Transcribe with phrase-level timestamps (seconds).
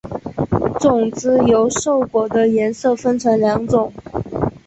[0.79, 3.93] 种子由瘦果的颜色分成两种。